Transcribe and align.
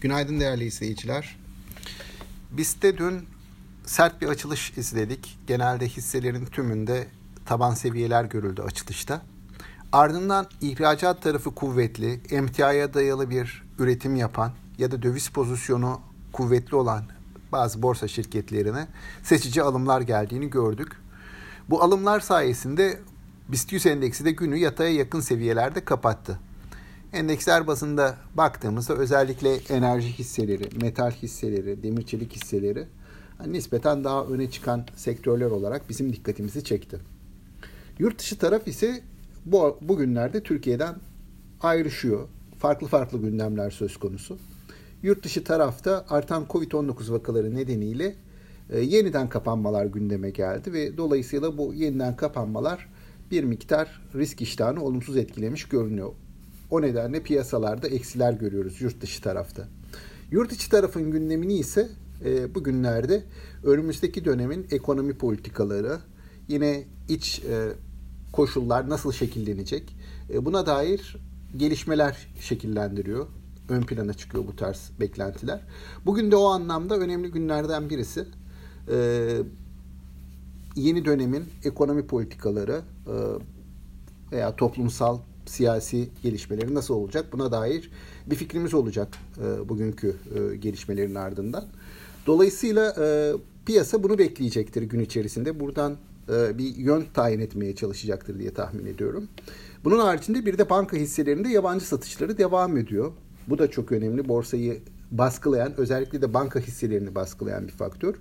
Günaydın 0.00 0.40
değerli 0.40 0.64
izleyiciler. 0.64 1.36
Biz 2.50 2.82
de 2.82 2.98
dün 2.98 3.26
sert 3.86 4.20
bir 4.20 4.28
açılış 4.28 4.78
izledik. 4.78 5.38
Genelde 5.46 5.88
hisselerin 5.88 6.46
tümünde 6.46 7.06
taban 7.46 7.74
seviyeler 7.74 8.24
görüldü 8.24 8.62
açılışta. 8.62 9.22
Ardından 9.92 10.46
ihracat 10.60 11.22
tarafı 11.22 11.54
kuvvetli, 11.54 12.20
emtiaya 12.30 12.94
dayalı 12.94 13.30
bir 13.30 13.62
üretim 13.78 14.16
yapan 14.16 14.52
ya 14.78 14.90
da 14.90 15.02
döviz 15.02 15.28
pozisyonu 15.28 16.00
kuvvetli 16.32 16.76
olan 16.76 17.04
bazı 17.52 17.82
borsa 17.82 18.08
şirketlerine 18.08 18.86
seçici 19.22 19.62
alımlar 19.62 20.00
geldiğini 20.00 20.50
gördük. 20.50 20.92
Bu 21.70 21.82
alımlar 21.82 22.20
sayesinde 22.20 23.00
BIST 23.48 23.72
100 23.72 23.86
endeksi 23.86 24.24
de 24.24 24.30
günü 24.30 24.56
yataya 24.56 24.90
yakın 24.90 25.20
seviyelerde 25.20 25.84
kapattı. 25.84 26.38
Endeksler 27.12 27.66
bazında 27.66 28.16
baktığımızda 28.34 28.94
özellikle 28.94 29.56
enerji 29.56 30.08
hisseleri, 30.08 30.68
metal 30.80 31.10
hisseleri, 31.10 31.82
demir 31.82 32.02
çelik 32.02 32.32
hisseleri 32.36 32.86
hani 33.38 33.52
nispeten 33.52 34.04
daha 34.04 34.24
öne 34.24 34.50
çıkan 34.50 34.86
sektörler 34.96 35.50
olarak 35.50 35.88
bizim 35.88 36.12
dikkatimizi 36.12 36.64
çekti. 36.64 36.98
Yurt 37.98 38.18
dışı 38.18 38.38
taraf 38.38 38.68
ise 38.68 39.00
bu 39.44 39.78
bugünlerde 39.80 40.42
Türkiye'den 40.42 40.94
ayrışıyor. 41.60 42.28
Farklı 42.58 42.86
farklı 42.86 43.20
gündemler 43.20 43.70
söz 43.70 43.96
konusu. 43.96 44.38
Yurt 45.02 45.24
dışı 45.24 45.44
tarafta 45.44 46.06
artan 46.08 46.44
Covid-19 46.44 47.12
vakaları 47.12 47.54
nedeniyle 47.54 48.14
e, 48.70 48.80
yeniden 48.80 49.28
kapanmalar 49.28 49.86
gündeme 49.86 50.30
geldi 50.30 50.72
ve 50.72 50.96
dolayısıyla 50.96 51.58
bu 51.58 51.74
yeniden 51.74 52.16
kapanmalar 52.16 52.88
bir 53.30 53.44
miktar 53.44 54.02
risk 54.14 54.42
iştahını 54.42 54.84
olumsuz 54.84 55.16
etkilemiş 55.16 55.64
görünüyor. 55.64 56.12
O 56.70 56.82
nedenle 56.82 57.22
piyasalarda 57.22 57.88
eksiler 57.88 58.32
görüyoruz 58.32 58.80
yurt 58.80 59.00
dışı 59.00 59.22
tarafta. 59.22 59.68
Yurt 60.30 60.52
içi 60.52 60.70
tarafın 60.70 61.10
gündemini 61.10 61.54
ise 61.54 61.88
e, 62.24 62.54
bugünlerde 62.54 63.22
önümüzdeki 63.64 64.24
dönemin 64.24 64.66
ekonomi 64.70 65.18
politikaları, 65.18 65.98
yine 66.48 66.84
iç 67.08 67.42
e, 67.50 67.68
koşullar 68.32 68.88
nasıl 68.88 69.12
şekillenecek 69.12 69.96
e, 70.30 70.44
buna 70.44 70.66
dair 70.66 71.16
gelişmeler 71.56 72.28
şekillendiriyor. 72.40 73.26
Ön 73.68 73.82
plana 73.82 74.14
çıkıyor 74.14 74.44
bu 74.46 74.56
tarz 74.56 74.90
beklentiler. 75.00 75.60
Bugün 76.06 76.30
de 76.30 76.36
o 76.36 76.44
anlamda 76.44 76.96
önemli 76.96 77.30
günlerden 77.30 77.90
birisi. 77.90 78.24
E, 78.92 78.96
yeni 80.76 81.04
dönemin 81.04 81.44
ekonomi 81.64 82.06
politikaları 82.06 82.82
e, 83.06 83.14
veya 84.32 84.56
toplumsal 84.56 85.18
siyasi 85.46 86.08
gelişmeleri 86.22 86.74
nasıl 86.74 86.94
olacak 86.94 87.26
buna 87.32 87.52
dair 87.52 87.90
bir 88.26 88.36
fikrimiz 88.36 88.74
olacak 88.74 89.08
e, 89.38 89.68
bugünkü 89.68 90.16
e, 90.34 90.56
gelişmelerin 90.56 91.14
ardından. 91.14 91.64
Dolayısıyla 92.26 92.94
e, 93.00 93.32
piyasa 93.66 94.02
bunu 94.02 94.18
bekleyecektir 94.18 94.82
gün 94.82 95.00
içerisinde. 95.00 95.60
Buradan 95.60 95.96
e, 96.28 96.58
bir 96.58 96.76
yön 96.76 97.04
tayin 97.14 97.40
etmeye 97.40 97.74
çalışacaktır 97.74 98.38
diye 98.38 98.54
tahmin 98.54 98.86
ediyorum. 98.86 99.28
Bunun 99.84 99.98
haricinde 99.98 100.46
bir 100.46 100.58
de 100.58 100.70
banka 100.70 100.96
hisselerinde 100.96 101.48
yabancı 101.48 101.84
satışları 101.84 102.38
devam 102.38 102.76
ediyor. 102.76 103.12
Bu 103.48 103.58
da 103.58 103.70
çok 103.70 103.92
önemli. 103.92 104.28
Borsayı 104.28 104.80
baskılayan, 105.10 105.80
özellikle 105.80 106.22
de 106.22 106.34
banka 106.34 106.60
hisselerini 106.60 107.14
baskılayan 107.14 107.68
bir 107.68 107.72
faktör. 107.72 108.14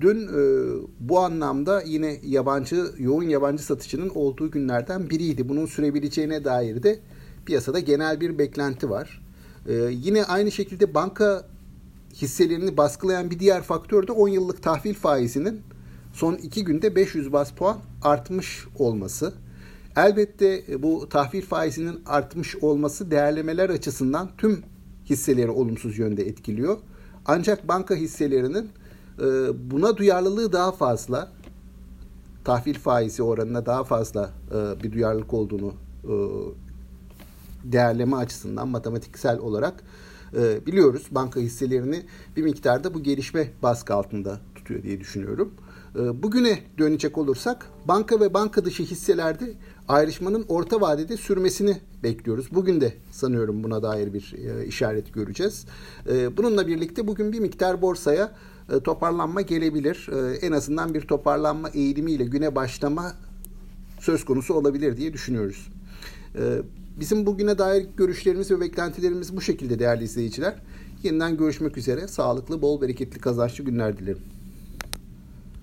Dün 0.00 0.28
e, 0.28 0.40
bu 1.00 1.18
anlamda 1.18 1.82
yine 1.82 2.20
yabancı 2.22 2.86
yoğun 2.98 3.22
yabancı 3.22 3.62
satışının 3.62 4.08
olduğu 4.08 4.50
günlerden 4.50 5.10
biriydi. 5.10 5.48
Bunun 5.48 5.66
sürebileceğine 5.66 6.44
dair 6.44 6.82
de 6.82 6.98
piyasada 7.46 7.78
genel 7.78 8.20
bir 8.20 8.38
beklenti 8.38 8.90
var. 8.90 9.22
E, 9.68 9.74
yine 9.74 10.24
aynı 10.24 10.52
şekilde 10.52 10.94
banka 10.94 11.44
hisselerini 12.14 12.76
baskılayan 12.76 13.30
bir 13.30 13.38
diğer 13.38 13.62
faktör 13.62 14.06
de 14.06 14.12
10 14.12 14.28
yıllık 14.28 14.62
tahvil 14.62 14.94
faizinin 14.94 15.60
son 16.12 16.34
2 16.34 16.64
günde 16.64 16.96
500 16.96 17.32
bas 17.32 17.52
puan 17.52 17.78
artmış 18.02 18.66
olması. 18.78 19.32
Elbette 19.96 20.64
e, 20.68 20.82
bu 20.82 21.08
tahvil 21.08 21.42
faizinin 21.42 22.02
artmış 22.06 22.56
olması 22.56 23.10
değerlemeler 23.10 23.70
açısından 23.70 24.30
tüm 24.38 24.62
hisseleri 25.10 25.50
olumsuz 25.50 25.98
yönde 25.98 26.28
etkiliyor. 26.28 26.78
Ancak 27.26 27.68
banka 27.68 27.94
hisselerinin 27.94 28.70
e, 29.20 29.24
buna 29.70 29.96
duyarlılığı 29.96 30.52
daha 30.52 30.72
fazla. 30.72 31.32
Tahvil 32.44 32.74
faizi 32.74 33.22
oranına 33.22 33.66
daha 33.66 33.84
fazla 33.84 34.30
e, 34.50 34.82
bir 34.82 34.92
duyarlılık 34.92 35.34
olduğunu 35.34 35.74
değerleme 37.64 38.16
açısından 38.16 38.68
matematiksel 38.68 39.38
olarak 39.38 39.74
biliyoruz. 40.66 41.06
Banka 41.10 41.40
hisselerini 41.40 42.02
bir 42.36 42.42
miktarda 42.42 42.94
bu 42.94 43.02
gelişme 43.02 43.50
baskı 43.62 43.94
altında 43.94 44.40
tutuyor 44.54 44.82
diye 44.82 45.00
düşünüyorum. 45.00 45.54
Ee, 45.96 46.22
bugüne 46.22 46.58
dönecek 46.78 47.18
olursak 47.18 47.66
banka 47.84 48.20
ve 48.20 48.34
banka 48.34 48.64
dışı 48.64 48.82
hisselerde 48.82 49.54
ayrışmanın 49.88 50.44
orta 50.48 50.80
vadede 50.80 51.16
sürmesini 51.16 51.76
bekliyoruz. 52.02 52.48
Bugün 52.52 52.80
de 52.80 52.94
sanıyorum 53.12 53.64
buna 53.64 53.82
dair 53.82 54.14
bir 54.14 54.34
e, 54.38 54.66
işaret 54.66 55.14
göreceğiz. 55.14 55.66
Ee, 56.08 56.36
bununla 56.36 56.66
birlikte 56.66 57.06
bugün 57.06 57.32
bir 57.32 57.40
miktar 57.40 57.82
borsaya 57.82 58.32
e, 58.72 58.80
toparlanma 58.80 59.40
gelebilir. 59.40 60.08
Ee, 60.12 60.46
en 60.46 60.52
azından 60.52 60.94
bir 60.94 61.00
toparlanma 61.00 61.68
eğilimiyle 61.68 62.24
güne 62.24 62.54
başlama 62.54 63.12
söz 64.00 64.24
konusu 64.24 64.54
olabilir 64.54 64.96
diye 64.96 65.12
düşünüyoruz. 65.12 65.68
Bizim 67.00 67.26
bugüne 67.26 67.58
dair 67.58 67.86
görüşlerimiz 67.96 68.50
ve 68.50 68.60
beklentilerimiz 68.60 69.36
bu 69.36 69.40
şekilde 69.40 69.78
değerli 69.78 70.04
izleyiciler. 70.04 70.54
Yeniden 71.02 71.36
görüşmek 71.36 71.76
üzere. 71.76 72.08
Sağlıklı, 72.08 72.62
bol 72.62 72.80
bereketli, 72.80 73.20
kazançlı 73.20 73.64
günler 73.64 73.98
dilerim. 73.98 74.35